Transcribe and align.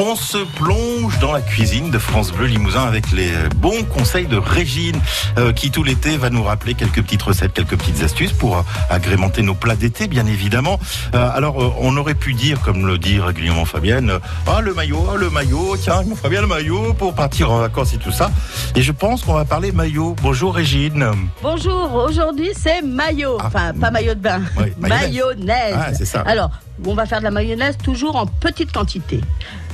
On 0.00 0.14
se 0.14 0.38
plonge 0.38 1.18
dans 1.18 1.32
la 1.32 1.40
cuisine 1.40 1.90
de 1.90 1.98
France 1.98 2.30
Bleu 2.30 2.46
Limousin 2.46 2.84
avec 2.84 3.10
les 3.10 3.32
bons 3.56 3.82
conseils 3.82 4.26
de 4.28 4.36
Régine 4.36 5.00
euh, 5.38 5.52
qui 5.52 5.72
tout 5.72 5.82
l'été 5.82 6.16
va 6.16 6.30
nous 6.30 6.44
rappeler 6.44 6.74
quelques 6.74 7.02
petites 7.02 7.22
recettes, 7.22 7.52
quelques 7.52 7.76
petites 7.76 8.00
astuces 8.04 8.32
pour 8.32 8.58
euh, 8.58 8.62
agrémenter 8.90 9.42
nos 9.42 9.56
plats 9.56 9.74
d'été 9.74 10.06
bien 10.06 10.24
évidemment. 10.26 10.78
Euh, 11.16 11.28
alors 11.34 11.74
on 11.80 11.96
aurait 11.96 12.14
pu 12.14 12.34
dire 12.34 12.60
comme 12.60 12.86
le 12.86 12.96
dit 12.96 13.18
régulièrement 13.18 13.64
Fabienne, 13.64 14.12
ah 14.46 14.60
le 14.60 14.72
maillot, 14.72 15.04
ah, 15.12 15.16
le 15.16 15.30
maillot, 15.30 15.76
tiens 15.76 16.00
il 16.04 16.10
me 16.10 16.14
ferait 16.14 16.30
bien 16.30 16.42
le 16.42 16.46
maillot 16.46 16.94
pour 16.94 17.12
partir 17.14 17.50
en 17.50 17.58
vacances 17.58 17.92
et 17.92 17.98
tout 17.98 18.12
ça. 18.12 18.30
Et 18.76 18.82
je 18.82 18.92
pense 18.92 19.22
qu'on 19.24 19.34
va 19.34 19.44
parler 19.44 19.72
maillot. 19.72 20.14
Bonjour 20.22 20.54
Régine. 20.54 21.06
Bonjour, 21.42 21.92
aujourd'hui 21.94 22.50
c'est 22.56 22.82
maillot, 22.82 23.36
Ah. 23.40 23.46
enfin 23.48 23.72
pas 23.74 23.90
maillot 23.90 24.14
de 24.14 24.20
bain, 24.20 24.42
Oui, 24.58 24.72
mayonnaise. 24.78 25.10
mayonnaise. 25.10 25.74
Ah, 25.76 25.94
c'est 25.94 26.04
ça. 26.06 26.20
Alors, 26.20 26.50
on 26.86 26.94
va 26.94 27.04
faire 27.06 27.18
de 27.18 27.24
la 27.24 27.32
mayonnaise 27.32 27.76
toujours 27.82 28.14
en 28.14 28.26
petite 28.26 28.70
quantité. 28.70 29.20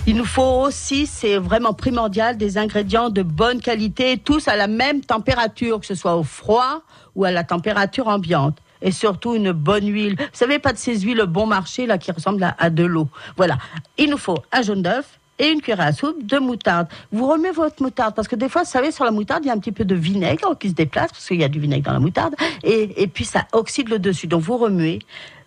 Il 0.06 0.16
nous 0.16 0.26
faut 0.26 0.60
aussi, 0.66 1.06
c'est 1.06 1.38
vraiment 1.38 1.72
primordial, 1.72 2.36
des 2.36 2.58
ingrédients 2.58 3.08
de 3.08 3.22
bonne 3.22 3.62
qualité, 3.62 4.18
tous 4.18 4.48
à 4.48 4.56
la 4.56 4.66
même 4.66 5.00
température, 5.00 5.80
que 5.80 5.86
ce 5.86 5.94
soit 5.94 6.14
au 6.14 6.22
froid 6.22 6.82
ou 7.14 7.24
à 7.24 7.30
la 7.30 7.42
température 7.42 8.08
ambiante. 8.08 8.58
Et 8.82 8.92
surtout 8.92 9.34
une 9.34 9.52
bonne 9.52 9.90
huile. 9.90 10.16
Vous 10.18 10.26
savez, 10.34 10.58
pas 10.58 10.74
de 10.74 10.78
ces 10.78 11.00
huiles 11.00 11.24
bon 11.26 11.46
marché 11.46 11.86
là 11.86 11.96
qui 11.96 12.12
ressemblent 12.12 12.44
à, 12.44 12.54
à 12.58 12.68
de 12.68 12.84
l'eau. 12.84 13.08
Voilà. 13.38 13.56
Il 13.96 14.10
nous 14.10 14.18
faut 14.18 14.36
un 14.52 14.60
jaune 14.60 14.82
d'œuf 14.82 15.18
et 15.38 15.48
une 15.48 15.62
cuillère 15.62 15.80
à 15.80 15.92
soupe 15.92 16.22
de 16.26 16.38
moutarde. 16.38 16.86
Vous 17.10 17.26
remuez 17.26 17.52
votre 17.52 17.82
moutarde 17.82 18.14
parce 18.14 18.28
que 18.28 18.36
des 18.36 18.50
fois, 18.50 18.64
vous 18.64 18.70
savez, 18.70 18.92
sur 18.92 19.06
la 19.06 19.10
moutarde, 19.10 19.42
il 19.44 19.48
y 19.48 19.50
a 19.50 19.54
un 19.54 19.58
petit 19.58 19.72
peu 19.72 19.86
de 19.86 19.94
vinaigre 19.94 20.54
qui 20.58 20.68
se 20.68 20.74
déplace 20.74 21.12
parce 21.12 21.26
qu'il 21.26 21.40
y 21.40 21.44
a 21.44 21.48
du 21.48 21.60
vinaigre 21.60 21.86
dans 21.86 21.94
la 21.94 22.00
moutarde 22.00 22.34
et, 22.62 23.02
et 23.02 23.06
puis 23.06 23.24
ça 23.24 23.46
oxyde 23.52 23.88
le 23.88 23.98
dessus. 23.98 24.26
Donc 24.26 24.42
vous 24.42 24.58
remuez. 24.58 24.98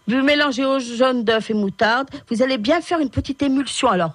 Vous 0.08 0.24
mélangez 0.24 0.66
au 0.66 0.80
jaune 0.80 1.24
d'œuf 1.24 1.52
et 1.52 1.54
moutarde. 1.54 2.10
Vous 2.32 2.42
allez 2.42 2.58
bien 2.58 2.82
faire 2.82 3.00
une 3.00 3.12
petite 3.12 3.44
émulsion. 3.44 3.90
Alors, 3.90 4.14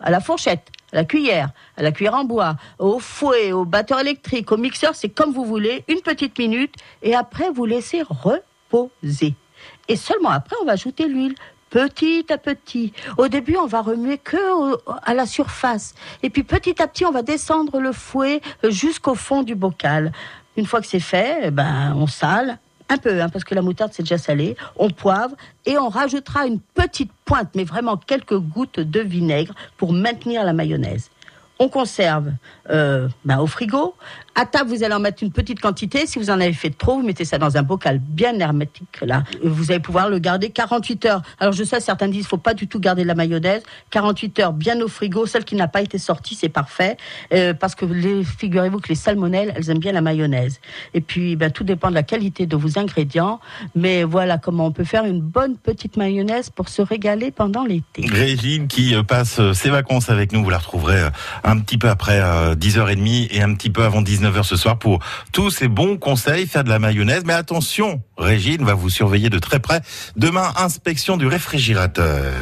à 0.00 0.10
la 0.10 0.20
fourchette, 0.20 0.68
à 0.92 0.96
la 0.96 1.04
cuillère, 1.04 1.50
à 1.76 1.82
la 1.82 1.92
cuillère 1.92 2.14
en 2.14 2.24
bois, 2.24 2.56
au 2.78 2.98
fouet, 2.98 3.52
au 3.52 3.64
batteur 3.64 4.00
électrique, 4.00 4.50
au 4.52 4.56
mixeur, 4.56 4.94
c'est 4.94 5.08
comme 5.08 5.32
vous 5.32 5.44
voulez, 5.44 5.84
une 5.88 6.00
petite 6.00 6.38
minute, 6.38 6.74
et 7.02 7.14
après 7.14 7.50
vous 7.50 7.64
laissez 7.64 8.02
reposer. 8.02 9.34
Et 9.88 9.96
seulement 9.96 10.30
après, 10.30 10.56
on 10.62 10.64
va 10.64 10.72
ajouter 10.72 11.08
l'huile. 11.08 11.34
Petit 11.70 12.24
à 12.30 12.38
petit. 12.38 12.94
Au 13.18 13.28
début, 13.28 13.58
on 13.58 13.66
va 13.66 13.82
remuer 13.82 14.16
que 14.16 14.38
à 15.02 15.12
la 15.12 15.26
surface. 15.26 15.94
Et 16.22 16.30
puis 16.30 16.42
petit 16.42 16.80
à 16.80 16.86
petit, 16.86 17.04
on 17.04 17.10
va 17.10 17.20
descendre 17.20 17.78
le 17.78 17.92
fouet 17.92 18.40
jusqu'au 18.64 19.14
fond 19.14 19.42
du 19.42 19.54
bocal. 19.54 20.12
Une 20.56 20.64
fois 20.64 20.80
que 20.80 20.86
c'est 20.86 20.98
fait, 20.98 21.40
eh 21.42 21.50
ben, 21.50 21.94
on 21.94 22.06
sale 22.06 22.58
un 22.88 22.98
peu, 22.98 23.20
hein, 23.20 23.28
parce 23.28 23.44
que 23.44 23.54
la 23.54 23.62
moutarde 23.62 23.92
c'est 23.94 24.02
déjà 24.02 24.18
salé. 24.18 24.56
On 24.76 24.90
poivre 24.90 25.36
et 25.66 25.78
on 25.78 25.88
rajoutera 25.88 26.46
une 26.46 26.60
petite 26.60 27.10
pointe, 27.24 27.50
mais 27.54 27.64
vraiment 27.64 27.96
quelques 27.96 28.38
gouttes 28.38 28.80
de 28.80 29.00
vinaigre 29.00 29.54
pour 29.76 29.92
maintenir 29.92 30.44
la 30.44 30.52
mayonnaise. 30.52 31.10
On 31.58 31.68
conserve 31.68 32.32
ben, 32.68 33.38
au 33.38 33.46
frigo. 33.46 33.94
À 34.34 34.46
table, 34.46 34.70
vous 34.70 34.84
allez 34.84 34.94
en 34.94 35.00
mettre 35.00 35.24
une 35.24 35.32
petite 35.32 35.58
quantité. 35.58 36.06
Si 36.06 36.18
vous 36.20 36.30
en 36.30 36.34
avez 36.40 36.52
fait 36.52 36.70
trop, 36.70 36.98
vous 37.00 37.02
mettez 37.04 37.24
ça 37.24 37.38
dans 37.38 37.56
un 37.56 37.62
bocal 37.62 37.98
bien 37.98 38.38
hermétique. 38.38 39.00
Là, 39.02 39.24
vous 39.42 39.72
allez 39.72 39.80
pouvoir 39.80 40.08
le 40.10 40.20
garder 40.20 40.50
48 40.50 41.06
heures. 41.06 41.22
Alors 41.40 41.52
je 41.52 41.64
sais, 41.64 41.80
certains 41.80 42.06
disent, 42.06 42.26
faut 42.26 42.36
pas 42.36 42.54
du 42.54 42.68
tout 42.68 42.78
garder 42.78 43.02
de 43.02 43.08
la 43.08 43.16
mayonnaise. 43.16 43.62
48 43.90 44.38
heures 44.38 44.52
bien 44.52 44.80
au 44.80 44.86
frigo. 44.86 45.26
Celle 45.26 45.44
qui 45.44 45.56
n'a 45.56 45.66
pas 45.66 45.80
été 45.80 45.98
sortie, 45.98 46.36
c'est 46.36 46.48
parfait, 46.48 46.96
Euh, 47.32 47.52
parce 47.52 47.74
que 47.74 47.84
figurez-vous 48.38 48.78
que 48.78 48.88
les 48.88 48.94
salmonelles, 48.94 49.52
elles 49.56 49.70
aiment 49.70 49.80
bien 49.80 49.92
la 49.92 50.02
mayonnaise. 50.02 50.60
Et 50.94 51.00
puis, 51.00 51.34
ben, 51.34 51.50
tout 51.50 51.64
dépend 51.64 51.88
de 51.88 51.94
la 51.94 52.04
qualité 52.04 52.46
de 52.46 52.56
vos 52.56 52.78
ingrédients. 52.78 53.40
Mais 53.74 54.04
voilà 54.04 54.38
comment 54.38 54.66
on 54.66 54.72
peut 54.72 54.84
faire 54.84 55.04
une 55.04 55.20
bonne 55.20 55.56
petite 55.56 55.96
mayonnaise 55.96 56.50
pour 56.50 56.68
se 56.68 56.82
régaler 56.82 57.32
pendant 57.32 57.64
l'été. 57.64 58.06
Régine 58.06 58.68
qui 58.68 58.94
euh, 58.94 59.02
passe 59.02 59.40
ses 59.52 59.70
vacances 59.70 60.10
avec 60.10 60.32
nous, 60.32 60.44
vous 60.44 60.50
la 60.50 60.58
retrouverez 60.58 61.00
euh, 61.00 61.10
un 61.48 61.58
petit 61.58 61.78
peu 61.78 61.88
après 61.88 62.20
euh, 62.20 62.54
10h30 62.54 63.28
et 63.30 63.42
un 63.42 63.54
petit 63.54 63.70
peu 63.70 63.84
avant 63.84 64.02
19h 64.02 64.42
ce 64.42 64.56
soir 64.56 64.78
pour 64.78 65.00
tous 65.32 65.50
ces 65.50 65.68
bons 65.68 65.96
conseils, 65.96 66.46
faire 66.46 66.64
de 66.64 66.68
la 66.68 66.78
mayonnaise. 66.78 67.22
Mais 67.24 67.32
attention, 67.32 68.02
Régine 68.16 68.64
va 68.64 68.74
vous 68.74 68.90
surveiller 68.90 69.30
de 69.30 69.38
très 69.38 69.58
près. 69.58 69.80
Demain, 70.16 70.52
inspection 70.56 71.16
du 71.16 71.26
réfrigérateur. 71.26 72.32